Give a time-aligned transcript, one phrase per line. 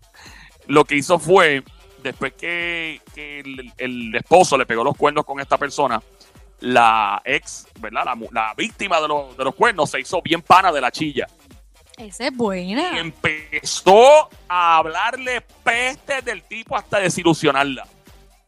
[0.66, 1.62] lo que hizo fue,
[2.02, 6.02] después que, que el, el esposo le pegó los cuernos con esta persona,
[6.62, 8.04] la ex, ¿verdad?
[8.04, 11.26] La, la víctima de, los, de los cuernos se hizo bien pana de la chilla.
[11.98, 12.92] Esa es buena.
[12.94, 17.86] Y empezó a hablarle peste del tipo hasta desilusionarla.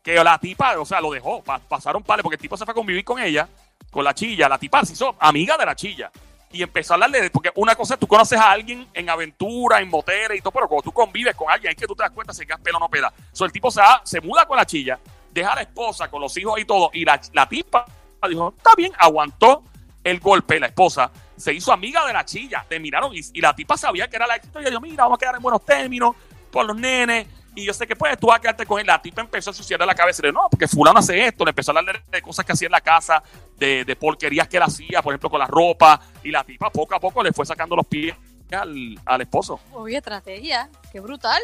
[0.03, 1.43] Que la tipa, o sea, lo dejó.
[1.43, 3.49] pa- pasaron pales porque el tipo se fue a convivir con ella,
[3.91, 4.49] con la chilla.
[4.49, 6.11] La tipa se hizo amiga de la chilla.
[6.53, 9.81] Y empezó a hablarle, de- porque una cosa es tú conoces a alguien en aventura,
[9.81, 12.13] en moteles y todo, pero cuando tú convives con alguien es que tú te das
[12.13, 13.13] cuenta si gas pelo o no pela.
[13.33, 14.99] So, el tipo se, se muda con la chilla,
[15.33, 17.85] deja a la esposa con los hijos y todo, y la, la tipa
[18.29, 19.63] dijo, está bien, aguantó
[20.03, 23.53] el golpe, la esposa se hizo amiga de la chilla, te miraron y, y la
[23.55, 26.15] tipa sabía que era la ex, y dijo, mira, vamos a quedar en buenos términos
[26.51, 27.27] por los nenes,
[27.57, 29.53] y yo sé que pues tú vas a quedarte con él, la tipa empezó a
[29.53, 32.05] ensuciarle la cabeza, y le dijo, no, porque fulano hace esto, le empezó a hablar
[32.05, 33.23] de cosas que hacía en la casa,
[33.57, 36.95] de, de porquerías que él hacía, por ejemplo, con la ropa, y la tipa poco
[36.95, 38.15] a poco le fue sacando los pies
[38.53, 39.59] al, al esposo.
[39.73, 40.71] Oye, estrategia.
[40.93, 41.43] Qué brutal.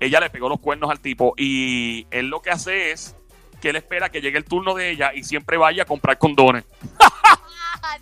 [0.00, 3.16] ella le pegó los cuernos al tipo y él lo que hace es
[3.60, 6.64] que él espera que llegue el turno de ella y siempre vaya a comprar condones.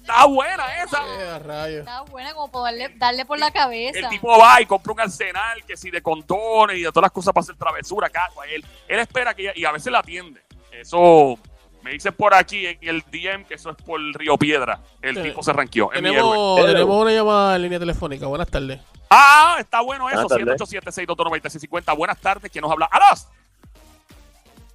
[0.00, 1.02] Está buena esa.
[1.18, 1.80] Eh, a rayos.
[1.80, 3.98] Está buena como por darle, darle por la cabeza.
[4.00, 7.12] El tipo va y compra un arsenal que si de condones y de todas las
[7.12, 8.28] cosas para hacer travesura acá.
[8.34, 10.42] pues, Él, él espera que ella, y a veces la atiende.
[10.72, 11.38] Eso
[11.84, 14.80] me dicen por aquí en el DM que eso es por Río Piedra.
[15.02, 15.22] El Sí.
[15.22, 15.90] tipo se ranqueó.
[15.92, 18.26] Tenemos, tenemos una llamada en línea telefónica.
[18.26, 18.80] Buenas tardes.
[19.10, 20.26] Ah, está bueno eso.
[20.26, 20.68] Buenas tardes.
[20.70, 22.50] 787 Buenas tardes.
[22.50, 22.88] ¿Quién nos habla?
[22.90, 23.30] ¡Alas!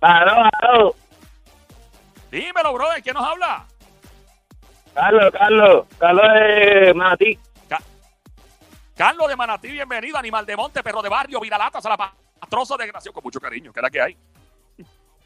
[0.01, 0.95] Aló, aló.
[2.29, 3.01] Dímelo, brother.
[3.01, 3.65] ¿Quién nos habla?
[4.93, 5.85] Carlos, Carlos.
[5.97, 7.39] Carlos de Manatí.
[8.95, 10.17] Carlos de Manatí, bienvenido.
[10.17, 13.13] Animal de monte, perro de barrio, viralata, a la pastroso desgraciado.
[13.13, 14.17] Con mucho cariño, que es la que hay.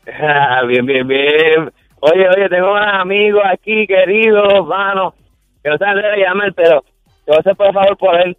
[0.68, 1.74] bien, bien, bien.
[2.06, 5.14] Oye, oye, tengo unos amigos aquí, queridos, mano,
[5.64, 8.38] que no saben de llamar, pero te voy a hacer por favor por él.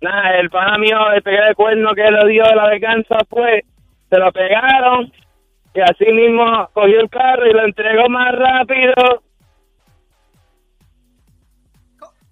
[0.00, 3.64] Nada, el pana mío, el pegar de cuerno que le dio la venganza fue,
[4.08, 5.12] se lo pegaron
[5.74, 8.94] Y así mismo cogió el carro y lo entregó más rápido.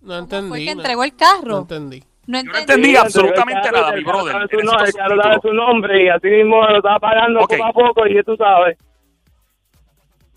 [0.03, 0.65] No ¿Cómo fue entendí.
[0.67, 1.49] que no- entregó el carro?
[1.51, 2.01] No entendí.
[2.27, 2.61] No Yo no entendí.
[2.61, 4.49] entendí Sí, absolutamente nada, carro, mi el carro brother.
[4.51, 5.41] su El su carro daba título.
[5.43, 8.79] su nombre y así mismo lo estaba pagando poco a poco y tú sabes.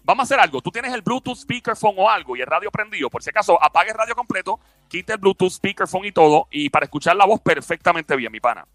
[0.06, 0.62] Vamos a hacer algo.
[0.62, 3.10] Tú tienes el Bluetooth speakerphone o algo y el radio prendido.
[3.10, 4.60] Por si acaso, apague el radio completo,
[4.90, 6.48] quite el Bluetooth speakerphone y todo.
[6.52, 8.66] Y para escuchar la voz perfectamente bien, mi pana.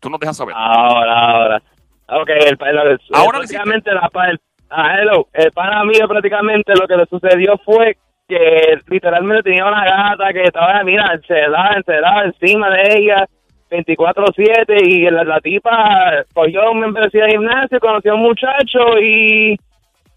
[0.00, 0.54] Tú nos dejas saber.
[0.56, 1.62] Ahora, ahora.
[2.08, 4.40] Ok, el, el, el- Ahora prácticamente la, el,
[4.70, 7.96] ah, hello, el pana mío prácticamente lo que le sucedió fue
[8.28, 13.26] que literalmente tenía una gata que estaba, mira, encerrada, encerrada encima de ella
[13.70, 19.56] 24-7 y la, la tipa cogió un membresía de gimnasio, conoció a un muchacho y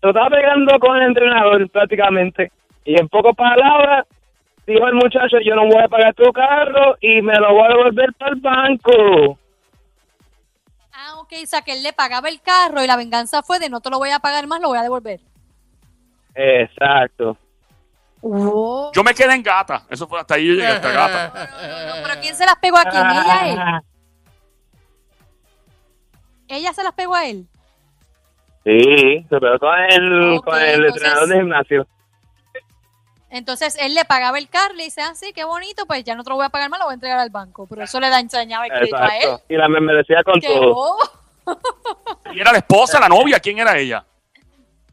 [0.06, 2.52] lo estaba pegando con el entrenador prácticamente.
[2.84, 4.06] Y en pocas palabras
[4.68, 7.70] dijo el muchacho, yo no voy a pagar tu carro y me lo voy a
[7.70, 9.40] devolver para el banco.
[10.94, 13.70] Ah, ok, o sea que él le pagaba el carro y la venganza fue de
[13.70, 15.20] no te lo voy a pagar más, lo voy a devolver.
[16.36, 17.36] Exacto.
[18.22, 18.92] Oh.
[18.94, 19.86] Yo me quedé en gata.
[19.90, 21.28] Eso fue hasta ahí yo llegué hasta gata.
[21.88, 23.04] No, pero ¿quién se las pegó a quién?
[23.04, 23.60] ¿Ella a él?
[26.48, 27.48] ¿Ella se las pegó a él?
[28.66, 31.88] Sí, se pegó con el, con el entonces- entrenador de gimnasio.
[33.30, 36.24] Entonces él le pagaba el carro, le dice, ah, sí, qué bonito, pues ya no
[36.24, 37.68] te lo voy a pagar más, lo voy a entregar al banco.
[37.68, 39.24] Pero eso le da enseñaba el crédito a él.
[39.24, 39.46] Exacto.
[39.50, 40.98] Y la membresía con ¡Qué todo.
[42.34, 43.40] ¿Y era la esposa, la novia?
[43.40, 44.06] ¿Quién era ella?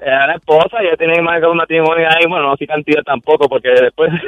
[0.04, 2.26] Era la esposa, ya tiene más que un matrimonio ahí.
[2.28, 4.10] Bueno, no sé cantidad tampoco, porque después.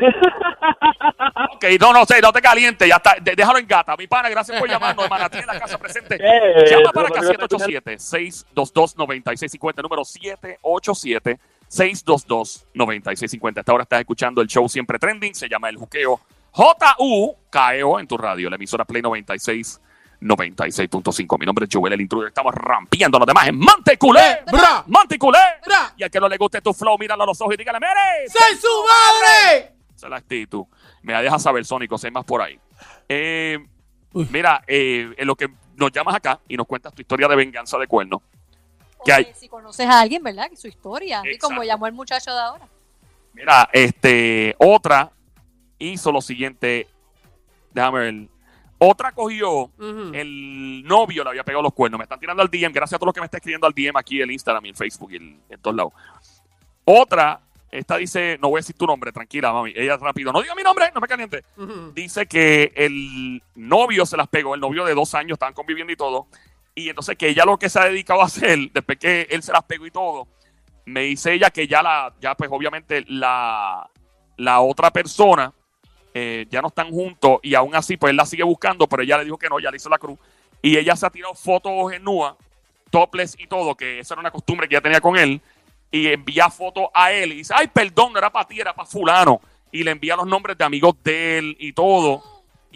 [1.55, 2.87] Ok, no, no sé, no te calientes.
[2.88, 3.15] Ya está.
[3.21, 3.97] De- déjalo en gata.
[3.97, 5.05] Mi pana, gracias por llamarnos.
[5.05, 6.17] Hermana, tiene la casa presente.
[6.25, 7.56] Eh, Llama para acá, eso es lo que
[8.56, 10.03] 787-622-9650, número
[11.71, 13.59] 787-622-9650.
[13.61, 16.21] Esta hora estás escuchando el show Siempre Trending, se llama El Juqueo.
[16.53, 19.81] J-U-K-E-O en tu radio, la emisora Play 96,
[20.25, 21.38] 96.5.
[21.38, 22.29] Mi nombre es Joel, el intruder.
[22.29, 24.43] Estamos rampeando los demás en Manteculé.
[24.50, 24.85] ¡Bra!
[24.87, 25.38] Manteculé.
[25.65, 25.93] ¡Bra!
[25.97, 28.29] Y al que no le guste tu flow, míralo a los ojos y dígale, ¡Mere!
[28.29, 29.75] ¡Soy su madre!
[29.94, 30.65] Esa es la actitud.
[31.03, 32.59] Me deja saber, Sónico, si hay más por ahí.
[33.09, 33.59] Eh,
[34.31, 37.79] mira, eh, en lo que nos llamas acá y nos cuentas tu historia de venganza
[37.79, 38.23] de cuerno.
[39.05, 39.25] ¿Qué O hay?
[39.26, 40.49] que Si conoces a alguien, ¿verdad?
[40.49, 41.21] Que su historia.
[41.25, 41.49] Y Exacto.
[41.49, 42.67] como llamó el muchacho de ahora.
[43.35, 45.11] Mira, este, otra
[45.79, 46.88] hizo lo siguiente.
[47.73, 48.29] Déjame ver.
[48.79, 49.71] Otra cogió,
[50.15, 51.99] el novio le había pegado los cuernos.
[51.99, 52.73] Me están tirando al DM.
[52.73, 54.76] Gracias a todos los que me están escribiendo al DM aquí, el Instagram y el
[54.76, 55.93] Facebook y el- en todos lados.
[56.85, 57.41] Otra,
[57.71, 59.73] esta dice, no voy a decir tu nombre, tranquila, mami.
[59.75, 61.44] Ella rápido, no diga mi nombre, no me caliente.
[61.94, 65.97] Dice que el novio se las pegó, el novio de dos años, estaban conviviendo y
[65.97, 66.26] todo.
[66.75, 69.53] Y entonces que ella lo que se ha dedicado a hacer, después que él se
[69.53, 70.29] las pegó y todo,
[70.87, 73.88] me dice ella que ya la, ya pues obviamente la,
[74.37, 75.53] la otra persona
[76.16, 79.19] eh, ya no están juntos y aún así pues él la sigue buscando, pero ella
[79.19, 80.16] le dijo que no, ya le hizo la cruz.
[80.62, 82.37] Y ella se ha tirado fotos en nua,
[82.88, 85.40] topless y todo, que esa era una costumbre que ella tenía con él.
[85.90, 88.88] Y envía fotos a él y dice, ay, perdón, no era para ti, era para
[88.88, 89.40] fulano.
[89.72, 92.22] Y le envía los nombres de amigos de él y todo.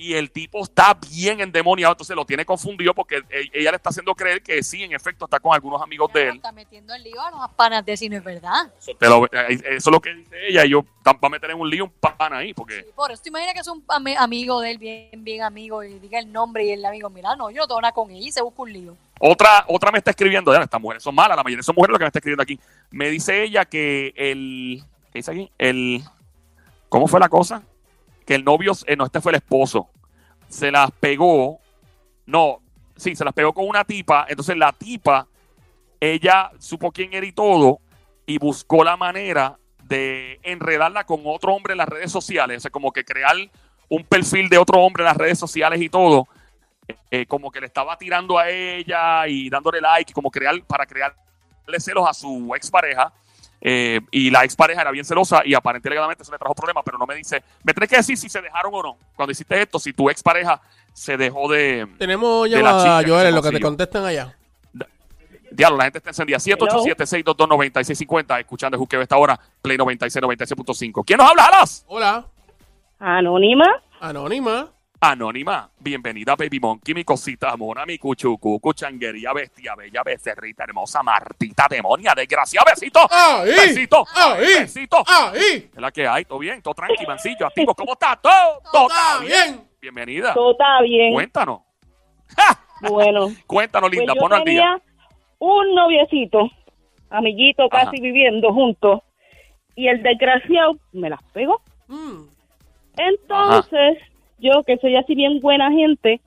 [0.01, 3.91] Y el tipo está bien endemoniado, entonces lo tiene confundido porque e- ella le está
[3.91, 6.37] haciendo creer que sí, en efecto, está con algunos amigos de él.
[6.37, 8.73] Está metiendo en lío a los panas de si no es verdad.
[8.97, 11.59] Te lo- eh, eso es lo que dice ella y yo va a meter en
[11.59, 14.17] un lío un pan ahí porque Sí, por eso te imaginas que es un ami-
[14.17, 17.51] amigo de él, bien, bien amigo, y diga el nombre y el amigo, mira, no,
[17.51, 18.97] yo no tengo nada con ella y se busca un lío.
[19.19, 21.99] Otra, otra me está escribiendo, ya, estas mujeres son malas, la mayoría son mujeres lo
[21.99, 22.61] que me está escribiendo aquí.
[22.93, 24.81] Me dice ella que el,
[25.13, 25.51] ¿qué dice aquí?
[25.59, 26.05] El,
[26.89, 27.63] ¿cómo fue la cosa?
[28.29, 29.89] Que el novio, eh, no, este fue el esposo,
[30.51, 31.61] se las pegó,
[32.27, 32.61] no,
[32.95, 35.27] sí, se las pegó con una tipa, entonces la tipa,
[35.99, 37.81] ella supo quién era y todo,
[38.27, 42.71] y buscó la manera de enredarla con otro hombre en las redes sociales, o sea,
[42.71, 43.35] como que crear
[43.89, 46.29] un perfil de otro hombre en las redes sociales y todo,
[47.11, 51.17] eh, como que le estaba tirando a ella y dándole like, como crear para crearle
[51.79, 53.11] celos a su expareja.
[53.61, 57.07] Eh, y la expareja era bien celosa y aparentemente se le trajo problemas, pero no
[57.07, 58.97] me dice, me tenés que decir si se dejaron o no.
[59.17, 60.61] Cuando hiciste esto, si tu expareja
[60.93, 61.89] se dejó de...
[61.99, 64.35] Tenemos De la llamada, Joel, en lo que te contestan allá.
[65.51, 66.39] Diablo, la gente está encendida.
[66.39, 71.03] 787-622-9650, escuchando el juqueo esta hora, Play 96, 96.5.
[71.07, 71.85] ¿Quién nos habla, Alas?
[71.89, 72.27] Hola,
[72.99, 73.83] Anónima.
[74.01, 74.69] Anónima.
[75.01, 81.67] Anónima, bienvenida Baby Monkey, mi cosita mona, mi cuchucu, cuchanguería, bestia, bella, becerrita, hermosa, martita,
[81.71, 83.49] demonia, desgracia, besito, ¡Ahí!
[83.55, 84.45] besito, ¡Ahí!
[84.59, 84.97] besito.
[85.07, 85.71] ¡Ahí!
[85.73, 88.17] Es la que hay, todo bien, todo tranqui, mancillo, activo, ¿cómo está?
[88.17, 89.69] Todo, todo está bien.
[89.81, 91.13] Bienvenida, Todo está bien.
[91.13, 91.61] cuéntanos.
[92.37, 92.61] ¡Ja!
[92.89, 94.61] Bueno, Cuéntanos, pues linda, yo ponlo al día.
[94.63, 94.83] tenía
[95.41, 96.49] un noviecito,
[97.11, 97.91] amiguito, casi Ajá.
[98.01, 99.01] viviendo juntos,
[99.75, 101.61] y el desgraciado me las pegó.
[101.89, 102.23] Mm.
[102.99, 103.99] Entonces,
[104.39, 106.21] yo que soy así bien buena gente,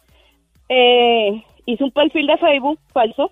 [0.70, 3.32] eh, hice un perfil de Facebook falso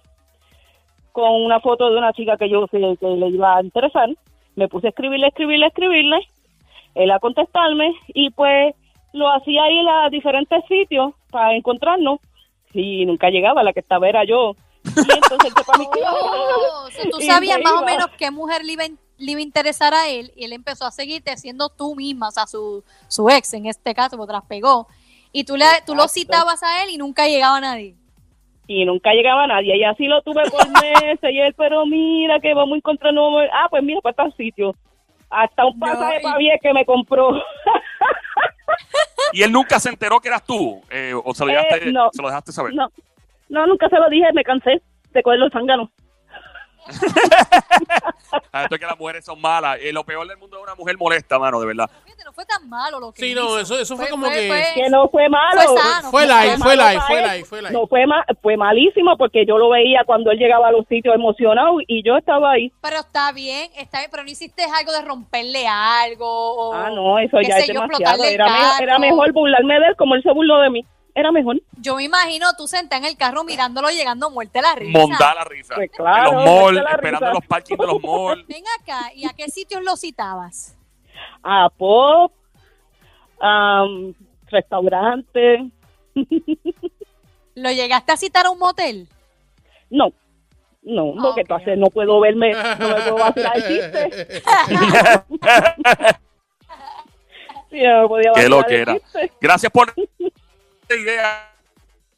[1.11, 4.09] con una foto de una chica que yo que le iba a interesar.
[4.55, 6.19] Me puse a escribirle, escribirle, escribirle.
[6.95, 8.75] Él a contestarme y pues
[9.13, 12.19] lo hacía ir a diferentes sitios para encontrarnos
[12.73, 13.63] y nunca llegaba.
[13.63, 14.55] La que estaba era yo.
[14.85, 16.09] Y entonces él se fue a mi casa.
[16.81, 18.87] Oh, o sea, tú sabías más o menos qué mujer le iba, a-
[19.19, 22.31] le iba a interesar a él y él empezó a seguirte siendo tú misma, o
[22.31, 24.87] sea, su, su ex en este caso, porque las pegó.
[25.31, 27.95] Y tú, le, tú lo citabas a él y nunca llegaba nadie.
[28.65, 29.77] y nunca llegaba nadie.
[29.77, 31.19] Y así lo tuve por meses.
[31.31, 33.39] Y él, pero mira que vamos a encontrar nuevo.
[33.53, 34.73] Ah, pues mira, para tal sitio.
[35.29, 37.31] Hasta un No, pasaje y- para bien que me compró.
[39.33, 40.81] Y él nunca se enteró que eras tú.
[40.89, 42.09] eh, o se lo, Eh, dejaste, no.
[42.11, 42.73] se lo dejaste saber.
[42.73, 42.89] no,
[43.49, 44.25] no, nunca se lo dije.
[44.33, 45.89] Me cansé de coger los zánganos.
[48.59, 49.77] Ah, esto es que las mujeres son malas.
[49.81, 51.89] Eh, lo peor del mundo es una mujer molesta, mano, de verdad.
[52.05, 53.41] Fíjate, no fue tan malo lo que Sí, hizo.
[53.43, 55.61] no, eso- eso fue como que- Que no fue malo.
[55.61, 56.11] Fue sano.
[56.11, 57.71] Fue live, fue live, fue live, fue live.
[57.73, 61.15] No fue ma- fue malísimo porque yo lo veía cuando él llegaba a los sitios
[61.15, 62.71] emocionado y yo estaba ahí.
[62.81, 66.27] Pero está bien, está bien, pero no hiciste algo de romperle algo.
[66.27, 68.23] O, Ah, no, eso ya es yo, demasiado.
[68.23, 70.85] Era, me- era mejor burlarme de él como él se burló de mí.
[71.15, 71.61] Era mejor.
[71.77, 74.97] Yo me imagino tú sentada en el carro mirándolo llegando muerte la risa.
[74.97, 75.75] Montar la risa.
[75.75, 78.47] Pues claro, en los malls, esperando en los parkings de los malls.
[78.47, 80.77] Ven acá, ¿y a qué sitios lo citabas?
[81.43, 82.31] A pop,
[83.39, 84.13] am,
[84.47, 85.69] restaurante.
[87.55, 89.07] ¿Lo llegaste a citar a un motel?
[89.89, 90.13] No,
[90.83, 94.41] no, lo que tú haces, no puedo verme, no me puedo vacilar el chiste.
[97.69, 98.97] Sí, no podía Qué lo que era.
[99.39, 99.93] Gracias por
[100.95, 101.51] idea,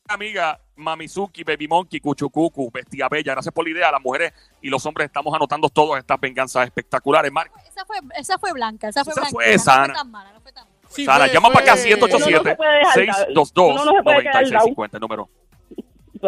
[0.08, 0.60] amiga.
[0.76, 3.34] Mamizuki, Baby Monkey, Cuchucucu, Bestia Bella.
[3.34, 3.92] Gracias por la idea.
[3.92, 7.32] Las mujeres y los hombres estamos anotando todas estas venganzas espectaculares.
[7.32, 9.32] Marco, Esa fue, esa fue blanca, esa fue Esa blanca.
[9.36, 9.86] fue no sana.
[9.86, 10.80] fue tan mala, no fue tan mala.
[10.90, 13.86] Sí, Sara, fue- llama fue- para acá Uno no se puede dejar dar- 787-622-9650, uno
[13.86, 14.68] no se puede quedar dado.
[14.92, 15.30] el número.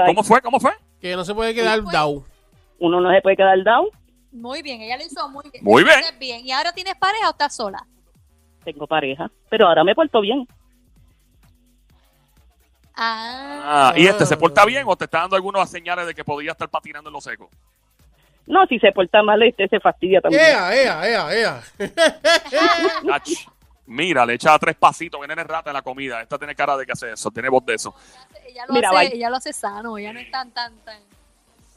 [0.06, 0.42] ¿Cómo fue?
[0.42, 0.72] ¿Cómo fue?
[1.02, 1.92] Que no se puede quedar fue?
[1.92, 2.24] down.
[2.80, 3.88] Uno no se puede quedar down.
[4.32, 5.64] Muy bien, ella lo hizo muy bien.
[5.64, 6.00] Muy bien.
[6.20, 6.46] bien.
[6.46, 7.86] ¿Y ahora tienes pareja o estás sola?
[8.64, 10.48] Tengo pareja, pero ahora me porto bien.
[12.96, 16.24] Ah, Ah, ¿Y este se porta bien o te está dando algunas señales de que
[16.24, 17.50] podía estar patinando en lo seco?
[18.46, 20.44] No, si se porta mal, este se fastidia también.
[20.44, 21.64] Ea, ea, ea, ea.
[23.14, 23.30] Ach,
[23.86, 26.22] Mira, le echa tres pasitos, viene en rata en la comida.
[26.22, 27.94] Esta tiene cara de que hace eso, tiene voz de eso.
[28.48, 31.00] ella lo, Mira, hace, ella lo hace sano, ella no es tan, tan, tan...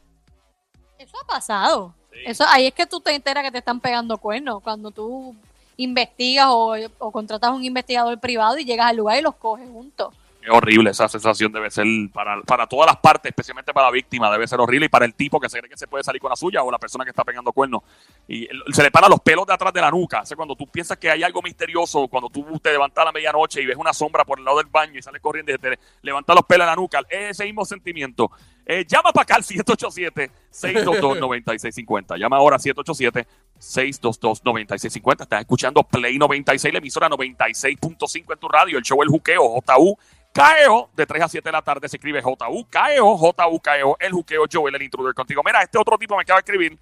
[0.97, 1.93] Eso ha pasado.
[2.25, 4.63] Eso, ahí es que tú te enteras que te están pegando cuernos.
[4.63, 5.35] Cuando tú
[5.75, 9.67] investigas o, o contratas a un investigador privado y llegas al lugar y los coges
[9.69, 10.13] juntos.
[10.45, 14.31] Es horrible esa sensación, debe ser para, para todas las partes, especialmente para la víctima,
[14.31, 16.29] debe ser horrible y para el tipo que se cree que se puede salir con
[16.29, 17.81] la suya o la persona que está pegando cuernos.
[18.27, 20.21] Y se le paran los pelos de atrás de la nuca.
[20.21, 23.59] O cuando tú piensas que hay algo misterioso, cuando tú te levantas a la medianoche
[23.59, 26.35] y ves una sombra por el lado del baño y sales corriendo y te levanta
[26.35, 28.29] los pelos de la nuca, es ese mismo sentimiento.
[28.67, 32.19] Eh, llama para acá al 787-622-9650.
[32.19, 35.23] Llama ahora al 787-622-9650.
[35.23, 39.97] Estás escuchando Play 96, la emisora 96.5 en tu radio, el show El Juqueo, JU.
[40.35, 44.11] KEO, de 3 a 7 de la tarde se escribe JU, KEO, JU, KEO, el
[44.11, 45.41] Juqueo, Joel, el intruder contigo.
[45.45, 46.77] Mira, este otro tipo me acaba de escribir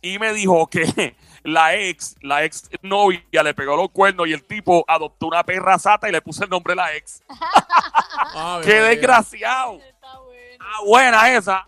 [0.00, 4.44] y me dijo que la ex, la ex novia le pegó los cuernos y el
[4.44, 7.24] tipo adoptó una perra sata y le puso el nombre de la ex.
[8.62, 9.80] ¡Qué desgraciado!
[9.80, 10.64] Está bueno.
[10.64, 11.66] Ah, buena esa.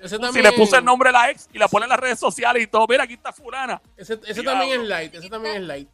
[0.00, 2.18] Ese Si le puse el nombre de la ex y la pone en las redes
[2.18, 3.82] sociales y todo, mira, aquí está fulana.
[3.98, 5.14] Ese, ese también es light.
[5.14, 5.88] Ese también es light.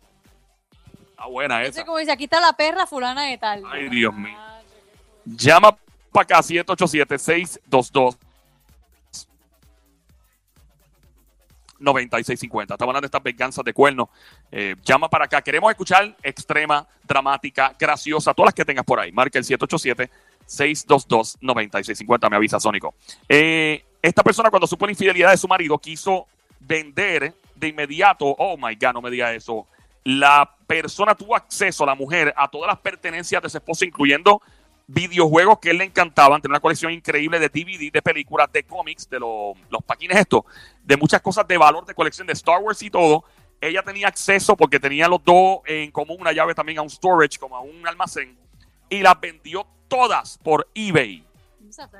[1.16, 1.84] Ah, buena Ese esa.
[1.84, 3.64] como dice, aquí está la perra fulana de tal.
[3.68, 4.49] Ay, Dios mío.
[5.36, 5.76] Llama
[6.12, 8.16] para acá 787-622.
[11.80, 12.74] 9650.
[12.74, 14.10] Estamos hablando de estas venganzas de cuernos.
[14.52, 15.40] Eh, llama para acá.
[15.40, 19.10] Queremos escuchar extrema, dramática, graciosa, todas las que tengas por ahí.
[19.12, 22.28] Marca el 787-622-9650.
[22.28, 22.94] Me avisa Sónico.
[23.28, 26.26] Eh, esta persona, cuando supo la infidelidad de su marido, quiso
[26.60, 28.26] vender de inmediato.
[28.26, 29.66] Oh my God, no me diga eso.
[30.04, 34.42] La persona tuvo acceso, la mujer, a todas las pertenencias de su esposo, incluyendo
[34.92, 39.08] videojuegos que él le encantaban, tenía una colección increíble de DVD, de películas, de cómics,
[39.08, 40.42] de los, los paquines estos,
[40.82, 43.24] de muchas cosas de valor de colección de Star Wars y todo.
[43.60, 47.38] Ella tenía acceso porque tenía los dos en común una llave también a un storage,
[47.38, 48.36] como a un almacén,
[48.88, 51.24] y las vendió todas por eBay.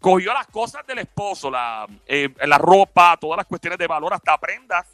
[0.00, 4.36] Cogió las cosas del esposo, la, eh, la ropa, todas las cuestiones de valor, hasta
[4.38, 4.86] prendas,